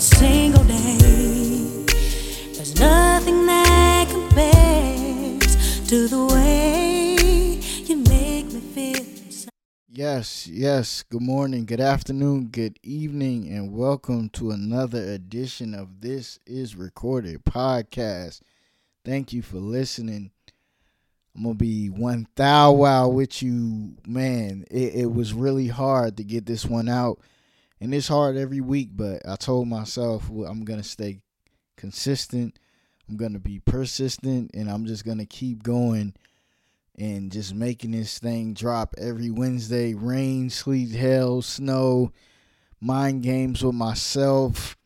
[0.00, 1.84] single day.
[2.54, 7.16] There's nothing that compares to the way
[7.84, 9.04] you make me feel.
[9.90, 11.02] Yes, yes.
[11.02, 17.44] Good morning, good afternoon, good evening, and welcome to another edition of This Is Recorded
[17.44, 18.40] podcast.
[19.04, 20.30] Thank you for listening.
[21.36, 24.64] I'm gonna be one thou wow with you, man.
[24.70, 27.18] It, it was really hard to get this one out,
[27.80, 28.90] and it's hard every week.
[28.92, 31.20] But I told myself well, I'm gonna stay
[31.76, 32.58] consistent.
[33.08, 36.14] I'm gonna be persistent, and I'm just gonna keep going
[36.98, 39.94] and just making this thing drop every Wednesday.
[39.94, 42.12] Rain, sleet, hail, snow,
[42.80, 44.76] mind games with myself,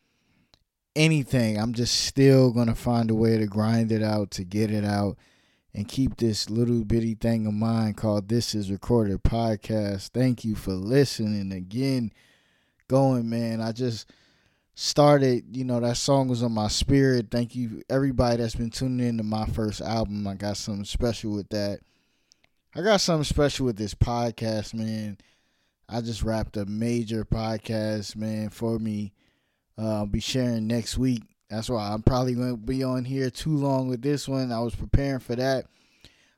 [0.95, 1.57] anything.
[1.57, 5.17] I'm just still to find a way to grind it out, to get it out,
[5.73, 10.09] and keep this little bitty thing of mine called This Is Recorded Podcast.
[10.09, 12.11] Thank you for listening again.
[12.87, 13.61] Going, man.
[13.61, 14.11] I just
[14.75, 17.27] started, you know, that song was on my spirit.
[17.31, 20.27] Thank you, everybody that's been tuning in to my first album.
[20.27, 21.79] I got something special with that.
[22.75, 25.17] I got something special with this podcast, man.
[25.87, 29.13] I just wrapped a major podcast, man, for me.
[29.77, 31.23] Uh, I'll be sharing next week.
[31.49, 34.51] That's why I'm probably going to be on here too long with this one.
[34.51, 35.67] I was preparing for that.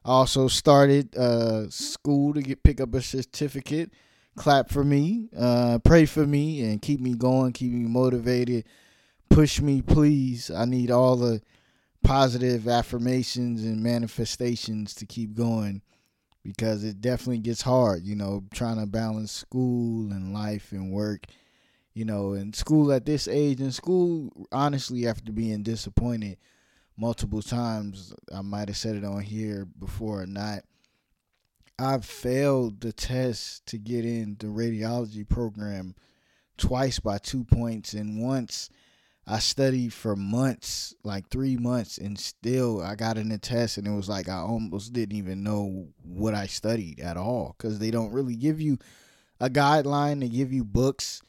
[0.06, 3.92] I also started uh, school to get pick up a certificate.
[4.38, 8.66] Clap for me, uh, pray for me, and keep me going, keep me motivated.
[9.30, 10.50] Push me, please.
[10.50, 11.42] I need all the
[12.04, 15.82] positive affirmations and manifestations to keep going
[16.44, 21.26] because it definitely gets hard, you know, trying to balance school and life and work,
[21.94, 26.38] you know, and school at this age and school honestly after being disappointed
[26.96, 30.64] multiple times, I might have said it on here before or not.
[31.80, 35.96] I've failed the test to get in the radiology program
[36.58, 38.70] twice by 2 points and once
[39.30, 43.86] I studied for months, like three months, and still I got in the test, and
[43.86, 47.92] it was like I almost didn't even know what I studied at all because they
[47.92, 48.78] don't really give you
[49.42, 50.22] a guideline.
[50.22, 51.22] They give you books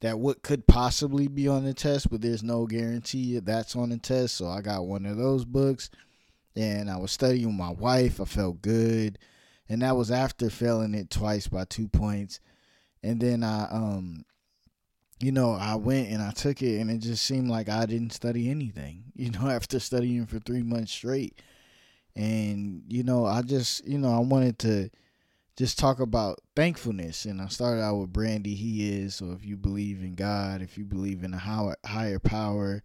[0.00, 3.98] that what could possibly be on the test, but there's no guarantee that's on the
[3.98, 4.36] test.
[4.36, 5.90] So I got one of those books,
[6.56, 8.22] and I was studying with my wife.
[8.22, 9.18] I felt good,
[9.68, 12.40] and that was after failing it twice by two points,
[13.02, 14.24] and then I um
[15.20, 18.12] you know, I went and I took it, and it just seemed like I didn't
[18.12, 21.40] study anything, you know, after studying for three months straight.
[22.16, 24.90] And, you know, I just, you know, I wanted to
[25.56, 27.24] just talk about thankfulness.
[27.24, 29.16] And I started out with Brandy, He is.
[29.16, 32.82] So if you believe in God, if you believe in a higher power,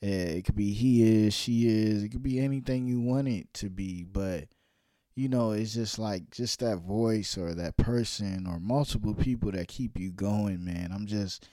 [0.00, 3.52] eh, it could be He is, She is, it could be anything you want it
[3.54, 4.04] to be.
[4.04, 4.44] But,
[5.16, 9.68] you know, it's just like just that voice or that person or multiple people that
[9.68, 10.90] keep you going, man.
[10.92, 11.46] I'm just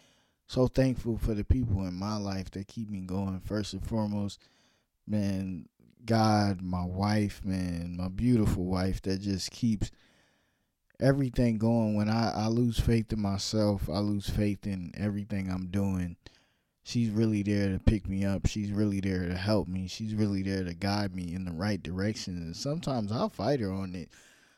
[0.48, 3.40] so thankful for the people in my life that keep me going.
[3.40, 4.40] First and foremost,
[5.08, 5.68] man,
[6.04, 9.92] God, my wife, man, my beautiful wife that just keeps
[11.00, 11.96] everything going.
[11.96, 16.16] When I, I lose faith in myself, I lose faith in everything I'm doing.
[16.84, 18.47] She's really there to pick me up.
[18.47, 19.88] She's really there to help me.
[19.88, 22.38] She's really there to guide me in the right direction.
[22.38, 24.09] And sometimes I'll fight her on it.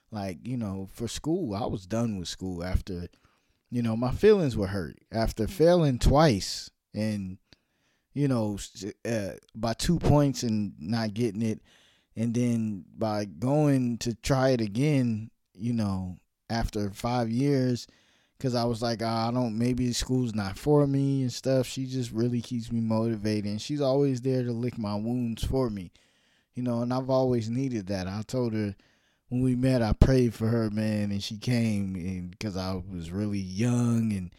[0.09, 3.07] Like, you know, for school, I was done with school after
[3.73, 7.39] you know, my feelings were hurt after failing twice and,
[8.13, 8.59] you know,
[9.03, 11.59] uh, by two points and not getting it.
[12.15, 16.17] And then by going to try it again, you know,
[16.51, 17.87] after five years,
[18.43, 21.65] because I was like, oh, I don't, maybe school's not for me and stuff.
[21.65, 23.45] She just really keeps me motivated.
[23.45, 25.93] And she's always there to lick my wounds for me,
[26.53, 28.05] you know, and I've always needed that.
[28.05, 28.75] I told her,
[29.29, 33.11] when we met, I prayed for her, man, and she came, and because I was
[33.11, 34.29] really young and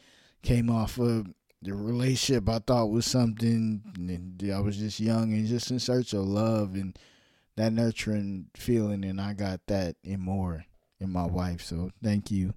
[0.42, 1.28] came off of
[1.62, 6.12] the relationship I thought was something, and I was just young and just in search
[6.12, 6.94] of love and
[7.56, 10.66] that nurturing feeling, and I got that and more
[11.00, 11.62] in my wife.
[11.62, 12.52] So thank you.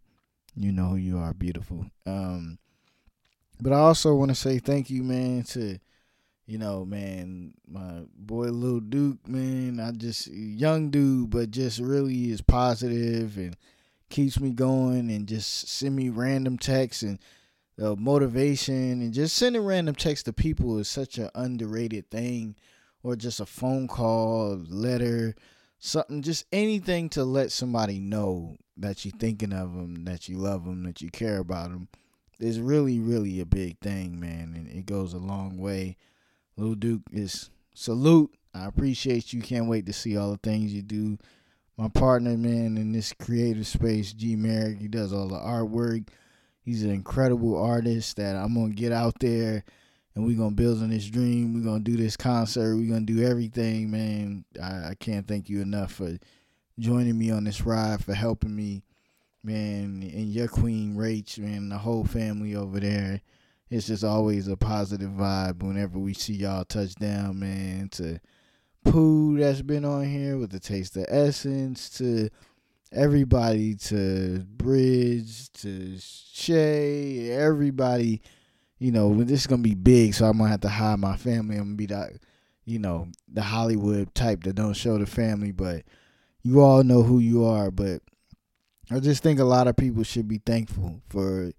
[0.59, 1.85] You know who you are, beautiful.
[2.07, 2.57] Um,
[3.61, 5.77] but I also want to say thank you, man, to
[6.47, 12.31] you know, man, my boy Lil Duke, man, I just young dude, but just really
[12.31, 13.55] is positive and
[14.09, 17.19] keeps me going and just send me random texts and
[17.79, 22.55] uh, motivation and just sending random texts to people is such an underrated thing
[23.03, 25.35] or just a phone call, letter,
[25.77, 30.65] something, just anything to let somebody know that you're thinking of them, that you love
[30.65, 31.87] them, that you care about them
[32.39, 35.97] is really, really a big thing, man, and it goes a long way
[36.57, 38.33] Lil Duke is salute.
[38.53, 39.41] I appreciate you.
[39.41, 41.19] Can't wait to see all the things you do.
[41.77, 46.07] My partner, man, in this creative space, G Merrick, he does all the artwork.
[46.63, 49.63] He's an incredible artist that I'm gonna get out there
[50.15, 51.53] and we're gonna build on this dream.
[51.53, 52.75] We're gonna do this concert.
[52.75, 54.43] We're gonna do everything, man.
[54.61, 56.17] I, I can't thank you enough for
[56.79, 58.83] joining me on this ride, for helping me,
[59.43, 63.21] man, and your queen Rach, man, the whole family over there.
[63.69, 67.89] It's just always a positive vibe whenever we see y'all touch down, man.
[67.93, 68.19] To
[68.85, 72.29] Pooh that's been on here with the taste of essence, to
[72.93, 78.21] everybody, to Bridge, to Shay, everybody
[78.79, 81.57] you know, this is gonna be big, so I'm gonna have to hide my family.
[81.57, 82.13] I'm gonna be that,
[82.65, 85.83] you know, the Hollywood type that don't show the family, but
[86.47, 87.71] you all know who you are.
[87.71, 88.01] But
[88.89, 91.51] I just think a lot of people should be thankful for,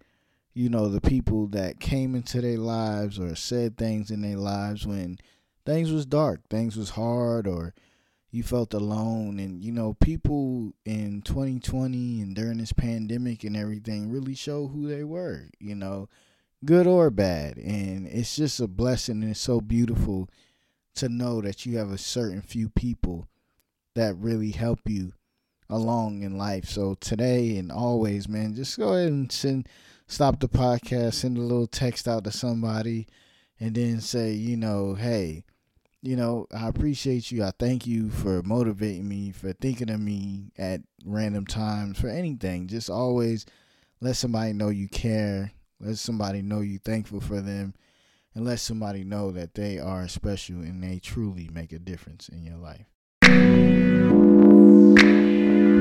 [0.55, 4.87] you know, the people that came into their lives or said things in their lives
[4.87, 5.19] when
[5.67, 7.75] things was dark, things was hard, or
[8.31, 9.39] you felt alone.
[9.39, 14.87] And you know, people in 2020 and during this pandemic and everything really show who
[14.89, 15.49] they were.
[15.59, 16.09] You know
[16.65, 17.57] good or bad.
[17.59, 20.29] And it's just a blessing and it's so beautiful
[20.97, 23.29] to know that you have a certain few people
[23.99, 25.13] that really help you
[25.69, 26.67] along in life.
[26.67, 29.69] So today and always, man, just go ahead and send
[30.07, 33.07] stop the podcast, send a little text out to somebody
[33.61, 35.45] and then say, you know, hey,
[36.01, 37.45] you know, I appreciate you.
[37.45, 42.69] I thank you for motivating me, for thinking of me at random times, for anything.
[42.69, 43.45] Just always
[44.01, 47.75] let somebody know you care let somebody know you thankful for them
[48.35, 52.45] and let somebody know that they are special and they truly make a difference in
[52.45, 52.87] your life.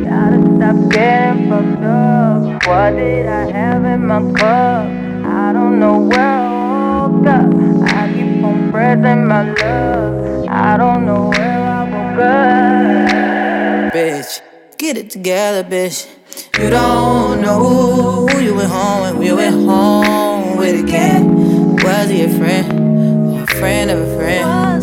[0.10, 2.66] Gotta stop getting fucked up.
[2.68, 4.88] What did I have in my cup?
[5.26, 7.54] I don't know where I woke up.
[7.92, 10.48] I keep on pressing my love.
[10.48, 13.94] I don't know where I woke up.
[13.94, 14.42] Bitch,
[14.78, 16.08] get it together, bitch.
[16.60, 21.76] You don't know who you went home with, we went home with again.
[21.84, 22.88] Was he a friend
[23.42, 24.77] a friend of a friend?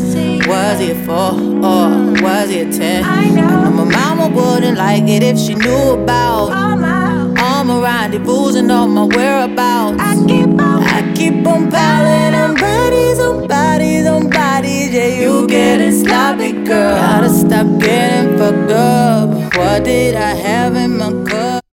[0.46, 1.32] Was he a four
[1.64, 3.02] or was he a ten?
[3.02, 7.80] I know my mama wouldn't like it if she knew about all my, all my
[7.80, 9.96] rendezvous and all my whereabouts.
[9.98, 14.92] I keep on, I keep on piling on bodies, on bodies, on bodies.
[14.92, 16.94] Yeah, you getting sloppy, girl.
[16.96, 19.30] Gotta stop getting fucked up.
[19.56, 21.64] What did I have in my cup?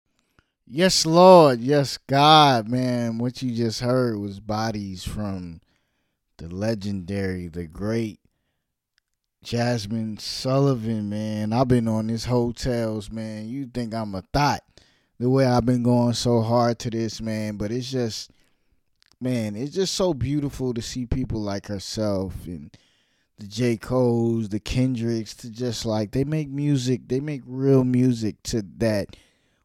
[0.65, 1.59] Yes, Lord.
[1.59, 3.17] Yes, God, man.
[3.17, 5.59] What you just heard was bodies from
[6.37, 8.20] the legendary, the great
[9.45, 11.53] Jazmine Sullivan, man.
[11.53, 13.47] I've been on these hotels, man.
[13.47, 14.63] You think I'm a thought
[15.19, 17.57] the way I've been going so hard to this, man.
[17.57, 18.31] But it's just,
[19.19, 22.75] man, it's just so beautiful to see people like herself and
[23.39, 23.77] the J.
[23.77, 29.15] Cole's, the Kendricks, to just like, they make music, they make real music to that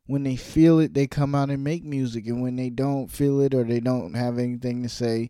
[0.07, 2.27] when they feel it, they come out and make music.
[2.27, 5.29] And when they don't feel it or they don't have anything to say,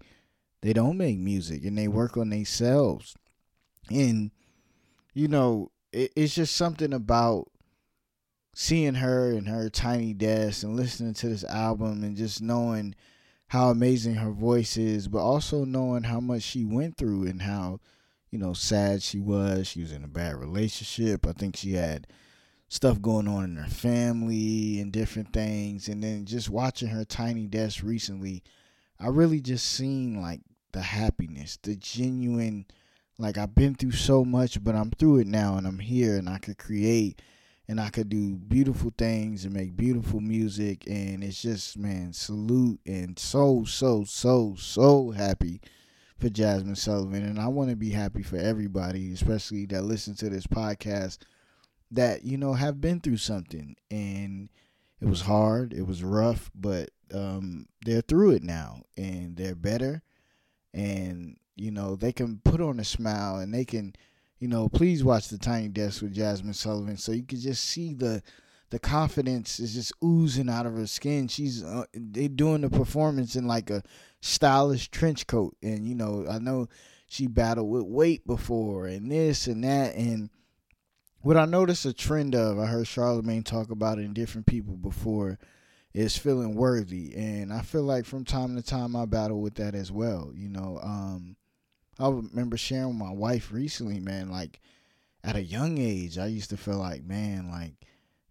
[0.62, 3.15] they don't make music and they work on themselves.
[3.90, 4.31] And,
[5.14, 7.49] you know, it, it's just something about
[8.55, 12.95] seeing her and her tiny desk and listening to this album and just knowing
[13.49, 17.78] how amazing her voice is, but also knowing how much she went through and how,
[18.31, 19.69] you know, sad she was.
[19.69, 21.26] She was in a bad relationship.
[21.26, 22.07] I think she had
[22.69, 27.47] stuff going on in her family and different things and then just watching her tiny
[27.47, 28.43] desk recently
[28.99, 30.40] i really just seen like
[30.73, 32.66] the happiness the genuine
[33.18, 36.28] like i've been through so much but i'm through it now and i'm here and
[36.28, 37.20] i could create
[37.68, 42.80] and i could do beautiful things and make beautiful music and it's just man salute
[42.87, 45.61] and so so so so happy
[46.18, 50.30] for Jazmine Sullivan and i want to be happy for everybody especially that listen to
[50.30, 51.18] this podcast
[51.90, 54.49] that you know have been through something and
[55.00, 60.02] it was hard it was rough but um, they're through it now and they're better
[60.75, 63.95] and you know they can put on a smile and they can
[64.39, 67.95] you know please watch the tiny desk with Jazmine Sullivan so you can just see
[67.95, 68.23] the
[68.71, 73.37] the confidence is just oozing out of her skin she's uh, they doing the performance
[73.37, 73.83] in like a
[74.21, 76.69] stylish trench coat and you know i know
[77.07, 80.31] she battled with weight before and this and that and
[81.27, 84.77] what I noticed a trend of, I heard Charlemagne talk about it in different people
[84.77, 85.41] before,
[85.93, 87.17] is feeling worthy.
[87.17, 90.31] And I feel like from time to time I battle with that as well.
[90.37, 91.35] You know, um,
[91.99, 94.61] I remember sharing with my wife recently, man, like
[95.25, 97.75] at a young age, I used to feel like, man, like,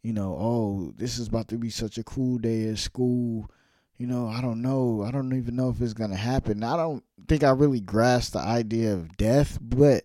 [0.01, 3.49] you know, oh, this is about to be such a cool day at school.
[3.97, 5.03] You know, I don't know.
[5.03, 6.63] I don't even know if it's going to happen.
[6.63, 10.03] I don't think I really grasped the idea of death, but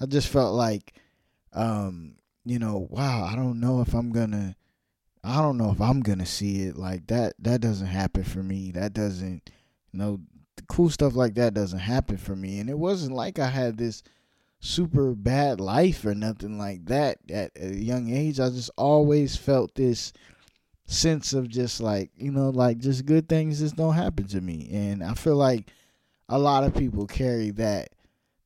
[0.00, 0.94] I just felt like,
[1.52, 4.56] um, you know, wow, I don't know if I'm gonna,
[5.22, 7.34] I don't know if I'm gonna see it like that.
[7.38, 8.72] That doesn't happen for me.
[8.72, 9.50] That doesn't,
[9.92, 10.20] you know,
[10.68, 12.58] cool stuff like that doesn't happen for me.
[12.58, 14.02] And it wasn't like I had this
[14.60, 18.38] super bad life or nothing like that at a young age.
[18.38, 20.12] I just always felt this
[20.86, 24.68] sense of just like, you know, like just good things just don't happen to me.
[24.72, 25.70] And I feel like
[26.28, 27.90] a lot of people carry that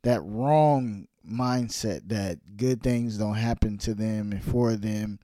[0.03, 5.19] that wrong mindset that good things don't happen to them and for them.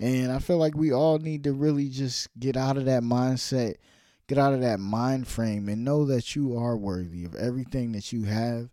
[0.00, 3.76] And I feel like we all need to really just get out of that mindset,
[4.26, 8.12] get out of that mind frame, and know that you are worthy of everything that
[8.12, 8.70] you have,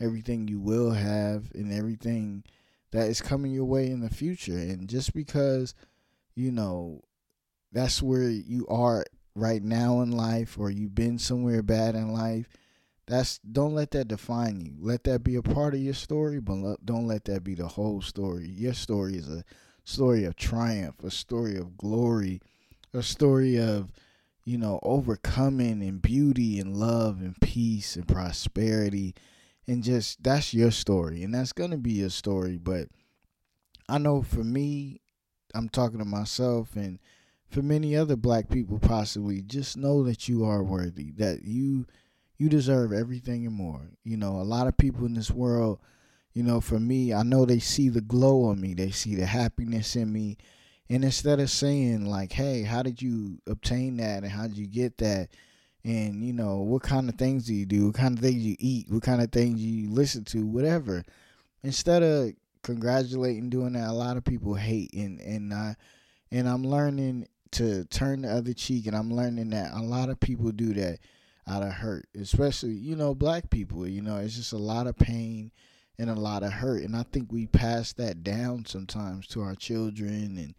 [0.00, 2.44] everything you will have, and everything
[2.90, 4.56] that is coming your way in the future.
[4.56, 5.74] And just because,
[6.34, 7.02] you know,
[7.72, 12.48] that's where you are right now in life, or you've been somewhere bad in life,
[13.06, 14.74] that's don't let that define you.
[14.78, 18.00] Let that be a part of your story, but don't let that be the whole
[18.00, 18.48] story.
[18.48, 19.44] Your story is a
[19.84, 22.40] story of triumph, a story of glory,
[22.94, 23.92] a story of
[24.44, 29.14] you know overcoming and beauty and love and peace and prosperity
[29.66, 32.88] and just that's your story and that's going to be your story but
[33.88, 35.00] I know for me
[35.54, 36.98] I'm talking to myself and
[37.48, 41.86] for many other black people possibly just know that you are worthy that you
[42.38, 43.90] you deserve everything and more.
[44.02, 45.78] You know, a lot of people in this world,
[46.32, 49.26] you know, for me, I know they see the glow on me, they see the
[49.26, 50.36] happiness in me.
[50.90, 54.66] And instead of saying, like, hey, how did you obtain that and how did you
[54.66, 55.28] get that?
[55.82, 57.86] And, you know, what kind of things do you do?
[57.86, 58.90] What kind of things you eat?
[58.90, 60.44] What kind of things you listen to?
[60.44, 61.04] Whatever.
[61.62, 65.76] Instead of congratulating doing that, a lot of people hate and and I
[66.30, 70.18] and I'm learning to turn the other cheek and I'm learning that a lot of
[70.18, 70.98] people do that
[71.46, 73.86] out of hurt, especially, you know, black people.
[73.86, 75.52] You know, it's just a lot of pain
[75.98, 76.82] and a lot of hurt.
[76.82, 80.54] And I think we pass that down sometimes to our children and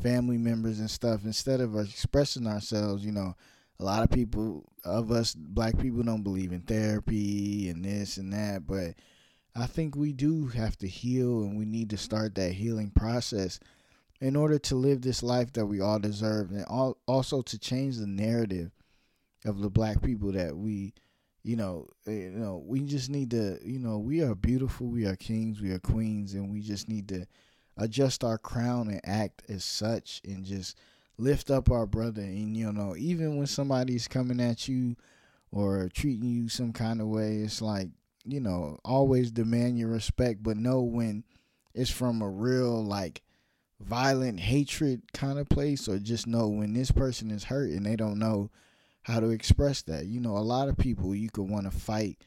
[0.00, 3.04] family members and stuff instead of expressing ourselves.
[3.04, 3.34] You know,
[3.80, 8.32] a lot of people, of us black people, don't believe in therapy and this and
[8.32, 8.66] that.
[8.66, 8.94] But
[9.54, 13.58] I think we do have to heal and we need to start that healing process
[14.20, 17.98] in order to live this life that we all deserve and all, also to change
[17.98, 18.70] the narrative
[19.44, 20.92] of the black people that we
[21.42, 25.06] you know eh, you know we just need to you know we are beautiful we
[25.06, 27.24] are kings we are queens and we just need to
[27.76, 30.76] adjust our crown and act as such and just
[31.18, 34.96] lift up our brother and you know even when somebody's coming at you
[35.50, 37.88] or treating you some kind of way it's like
[38.24, 41.24] you know always demand your respect but know when
[41.74, 43.22] it's from a real like
[43.80, 47.96] violent hatred kind of place or just know when this person is hurt and they
[47.96, 48.50] don't know
[49.06, 50.06] how to express that.
[50.06, 52.18] You know, a lot of people you could want to fight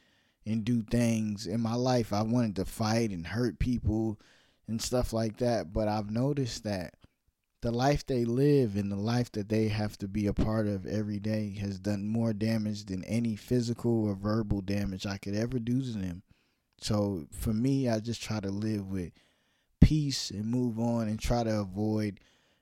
[0.45, 1.45] and do things.
[1.45, 4.17] In my life, I wanted to fight and hurt people
[4.69, 6.93] and stuff like that, but I've noticed that
[7.61, 10.85] the life they live and the life that they have to be a part of
[10.85, 15.59] every day has done more damage than any physical or verbal damage I could ever
[15.59, 16.23] do to them.
[16.79, 19.11] So for me, I just try to live with
[19.81, 22.21] peace and move on and try to avoid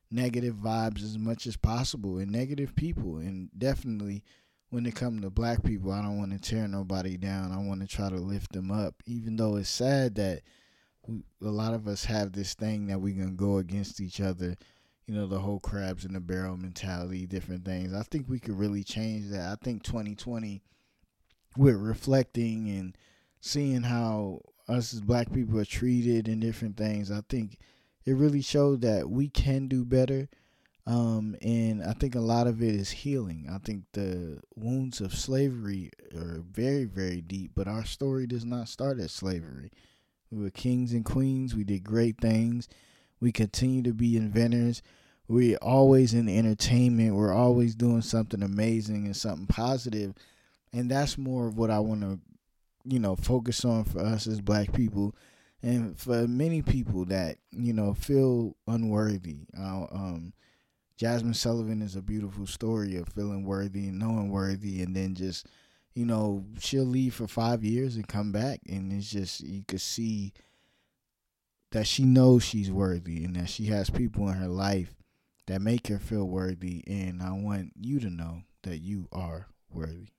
[0.10, 3.18] negative vibes as much as possible and negative people.
[3.18, 4.24] And definitely
[4.70, 7.52] when it comes to black people, I don't want to tear nobody down.
[7.52, 10.42] I want to try to lift them up, even though it's sad that
[11.42, 14.56] a lot of us have this thing that we can go against each other.
[15.06, 17.94] You know, the whole crabs in the barrel mentality, different things.
[17.94, 19.50] I think we could really change that.
[19.50, 20.62] I think 2020,
[21.56, 22.98] with reflecting and
[23.40, 27.58] seeing how us as black people are treated and different things, I think
[28.06, 30.28] it really showed that we can do better.
[30.86, 33.48] Um, and I think a lot of it is healing.
[33.52, 38.70] I think the wounds of slavery are very, very deep, but our story does not
[38.70, 39.72] start at slavery.
[40.32, 41.56] We were kings and queens.
[41.56, 42.68] We did great things.
[43.20, 44.82] We continue to be inventors.
[45.28, 47.16] We're always in entertainment.
[47.16, 50.14] We're always doing something amazing and something positive.
[50.72, 52.20] And that's more of what I want to,
[52.86, 55.16] you know, focus on for us as black people
[55.64, 59.48] and for many people that you know feel unworthy.
[59.58, 60.34] Uh, um,
[61.00, 65.48] Jazmine Sullivan is a beautiful story of feeling worthy and knowing worthy, and then just
[65.98, 69.82] you know she'll leave for five years and come back, and it's just you could
[69.82, 70.32] see
[71.72, 74.96] that she knows she's worthy and that she has people in her life
[75.48, 76.84] that make her feel worthy.
[76.86, 80.10] And I want you to know that you are worthy.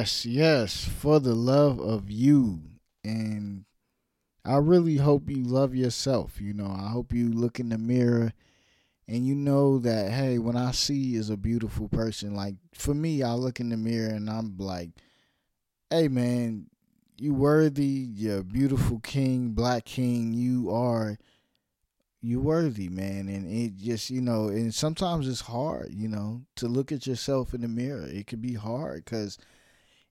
[0.00, 2.62] Yes, yes, for the love of you.
[3.04, 3.66] And
[4.46, 6.40] I really hope you love yourself.
[6.40, 8.32] You know, I hope you look in the mirror
[9.06, 13.22] and you know that, hey, when I see is a beautiful person, like for me,
[13.22, 14.92] I look in the mirror and I'm like,
[15.90, 16.68] hey, man,
[17.18, 20.32] you worthy, you're beautiful king, black king.
[20.32, 21.18] You are
[22.22, 23.28] you're worthy, man.
[23.28, 27.52] And it just, you know, and sometimes it's hard, you know, to look at yourself
[27.52, 28.06] in the mirror.
[28.06, 29.38] It could be hard because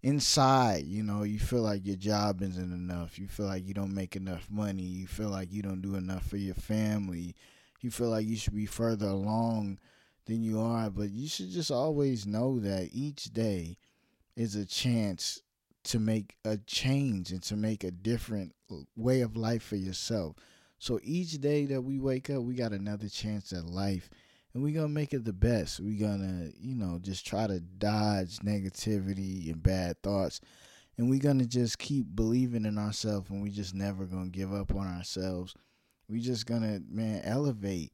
[0.02, 3.20] inside, you know, you feel like your job isn't enough.
[3.20, 4.84] You feel like you don't make enough money.
[4.84, 7.36] You feel like you don't do enough for your family.
[7.82, 9.80] You feel like you should be further along
[10.26, 10.90] than you are.
[10.90, 13.78] But you should just always know that each day
[14.36, 15.42] is a chance
[15.86, 18.54] to make a change and to make a different
[18.96, 20.36] way of life for yourself.
[20.78, 24.10] So each day that we wake up, we got another chance at life
[24.54, 25.80] and we're gonna make it the best.
[25.80, 30.42] We're gonna, you know, just try to dodge negativity and bad thoughts.
[30.98, 34.74] And we're gonna just keep believing in ourselves and we just never gonna give up
[34.74, 35.56] on ourselves.
[36.10, 37.94] We just gonna, man, elevate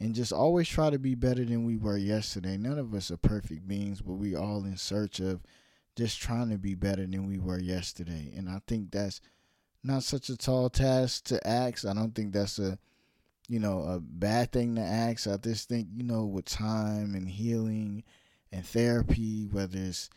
[0.00, 2.56] and just always try to be better than we were yesterday.
[2.56, 5.42] None of us are perfect beings, but we all in search of
[5.96, 8.32] just trying to be better than we were yesterday.
[8.36, 9.20] And I think that's
[9.84, 11.84] not such a tall task to ask.
[11.84, 12.78] I don't think that's a
[13.52, 15.28] you know a bad thing to ask.
[15.28, 18.02] I just think you know with time and healing
[18.50, 20.08] and therapy, whether it's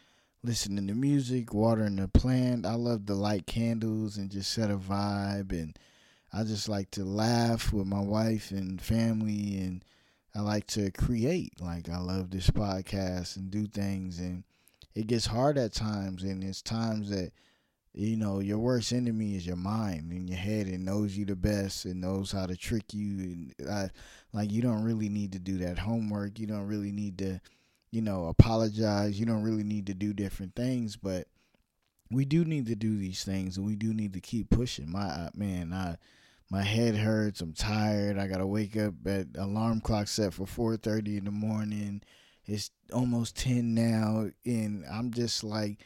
[0.41, 2.65] listening to music, watering the plant.
[2.65, 5.77] I love to light candles and just set a vibe and
[6.31, 9.83] I just like to laugh with my wife and family and
[10.33, 11.59] I like to create.
[11.59, 14.45] Like I love this podcast and do things and
[14.93, 17.33] it gets hard at times and it's times that
[17.97, 20.67] you know your worst enemy is your mind and your head.
[20.67, 21.85] It knows you the best.
[21.85, 23.19] It knows how to trick you.
[23.19, 23.87] And uh,
[24.33, 26.37] like you don't really need to do that homework.
[26.37, 27.39] You don't really need to
[27.91, 29.17] you know apologize.
[29.17, 30.97] You don't really need to do different things.
[30.97, 31.27] But
[32.11, 34.91] we do need to do these things and we do need to keep pushing.
[34.91, 35.95] My man i
[36.51, 37.41] my head hurts.
[37.41, 38.19] I'm tired.
[38.19, 42.03] I gotta wake up at alarm clock set for 4.30 in the morning.
[42.45, 44.29] It's almost 10 now.
[44.45, 45.79] And i'm just like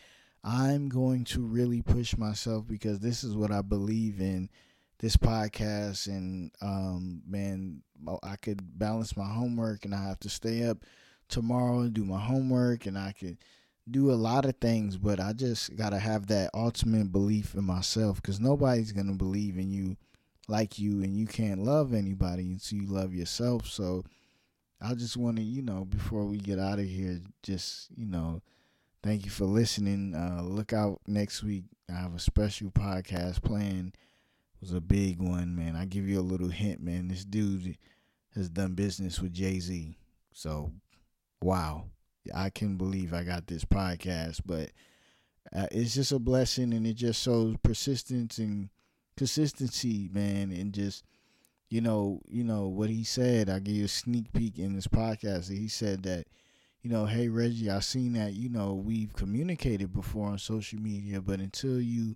[0.44, 4.50] I'm going to really push myself because this is what I believe in.
[5.00, 7.84] This podcast and um, man,
[8.22, 10.80] I could balance my homework and I have to stay up
[11.30, 13.38] tomorrow and do my homework and I could
[13.90, 18.22] do a lot of things, but I just gotta have that ultimate belief in myself
[18.22, 19.98] because nobody's gonna believe in you
[20.48, 23.68] like you, and you can't love anybody until you love yourself.
[23.68, 24.04] So
[24.82, 28.42] I just want to, you know, before we get out of here, just you know
[29.02, 30.14] Thank you for listening.
[30.14, 31.64] Uh, look out next week.
[31.90, 33.96] I have a special podcast planned.
[34.56, 35.76] It was a big one, man.
[35.76, 37.08] I give you a little hint, man.
[37.08, 37.78] This dude
[38.36, 39.96] has done business with Jay Z.
[40.34, 40.74] So,
[41.42, 41.86] wow.
[42.36, 44.72] I can believe I got this podcast, but
[45.56, 48.70] uh, it's just a blessing and it just shows persistence and
[49.16, 51.04] consistency, man, and just
[51.70, 53.50] you know, you know what he said.
[53.50, 55.56] I gave you a sneak peek in this podcast.
[55.56, 56.26] He said that
[56.82, 61.22] you know, hey Reggie, I seen that, you know, we've communicated before on social media,
[61.22, 62.16] but until you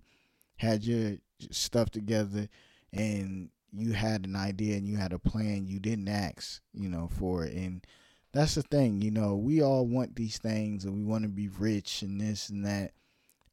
[0.56, 1.16] had your
[1.50, 2.48] stuff together
[2.92, 7.08] and you had an idea and you had a plan, you didn't ask, you know,
[7.08, 7.54] for it.
[7.54, 7.84] And
[8.32, 11.48] that's the thing, you know, we all want these things and we want to be
[11.48, 12.92] rich and this and that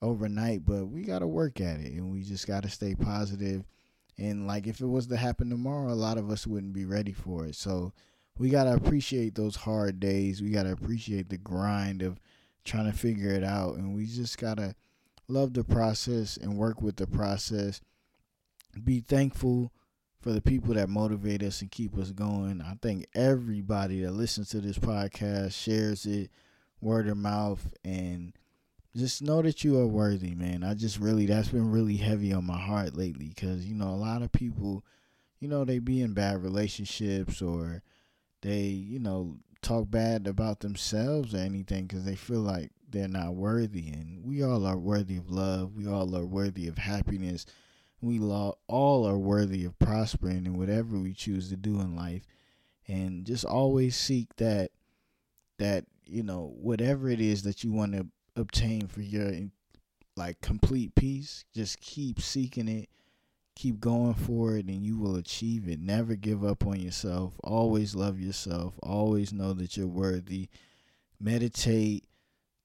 [0.01, 3.65] overnight, but we got to work at it and we just got to stay positive.
[4.17, 7.11] And like if it was to happen tomorrow, a lot of us wouldn't be ready
[7.11, 7.55] for it.
[7.55, 7.93] So,
[8.37, 10.41] we gotta appreciate those hard days.
[10.41, 12.19] We gotta appreciate the grind of
[12.63, 14.75] trying to figure it out, and we just gotta
[15.27, 17.81] love the process and work with the process.
[18.83, 19.71] Be thankful
[20.19, 22.61] for the people that motivate us and keep us going.
[22.61, 26.29] I think everybody that listens to this podcast shares it
[26.79, 28.33] word of mouth and
[28.95, 30.63] just know that you are worthy, man.
[30.63, 33.95] I just really that's been really heavy on my heart lately because you know a
[33.95, 34.83] lot of people,
[35.39, 37.81] you know, they be in bad relationships or
[38.41, 43.35] they, you know, talk bad about themselves or anything because they feel like they're not
[43.35, 43.89] worthy.
[43.89, 45.75] And we all are worthy of love.
[45.75, 47.45] We all are worthy of happiness.
[48.01, 48.57] We all
[49.07, 52.23] are worthy of prospering in whatever we choose to do in life.
[52.87, 54.71] And just always seek that,
[55.59, 59.31] that, you know, whatever it is that you want to obtain for your
[60.17, 62.89] like complete peace, just keep seeking it
[63.55, 65.79] keep going for it and you will achieve it.
[65.79, 67.33] Never give up on yourself.
[67.43, 68.75] Always love yourself.
[68.81, 70.49] Always know that you're worthy.
[71.19, 72.05] Meditate.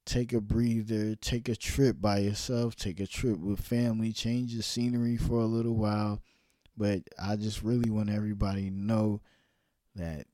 [0.04, 1.16] Take a breather.
[1.16, 2.76] Take a trip by yourself.
[2.76, 4.12] Take a trip with family.
[4.12, 6.22] Change the scenery for a little while.
[6.76, 9.20] But I just really want everybody to know
[9.96, 10.26] that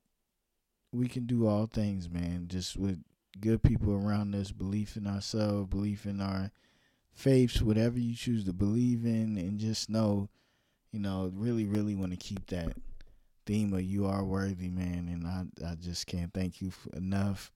[0.91, 2.45] we can do all things, man.
[2.47, 3.03] Just with
[3.41, 6.51] good people around us, belief in ourselves, belief in our
[7.11, 10.29] faiths, whatever you choose to believe in, and just know,
[10.93, 12.71] you know, really, really want to keep that
[13.47, 15.09] theme of you are worthy, man.
[15.11, 17.51] And I, I just can't thank you enough.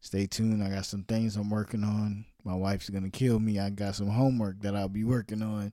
[0.00, 0.64] Stay tuned.
[0.64, 2.26] I got some things I'm working on.
[2.44, 3.60] My wife's gonna kill me.
[3.60, 5.72] I got some homework that I'll be working on.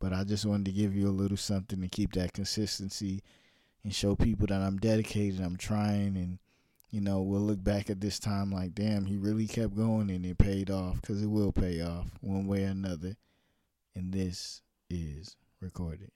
[0.00, 3.22] But I just wanted to give you a little something to keep that consistency
[3.84, 6.38] and show people that I'm dedicated, I'm trying, and
[6.90, 10.24] you know, we'll look back at this time like, damn, he really kept going and
[10.24, 13.14] it paid off because it will pay off one way or another.
[13.94, 16.10] And this is recorded.